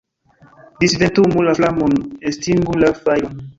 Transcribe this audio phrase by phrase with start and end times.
[0.83, 1.95] Disventumu la flamon,
[2.33, 3.41] estingu la fajron!